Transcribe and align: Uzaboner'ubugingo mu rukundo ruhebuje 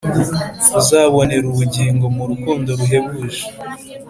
Uzaboner'ubugingo 0.79 2.05
mu 2.15 2.23
rukundo 2.29 2.69
ruhebuje 2.79 3.43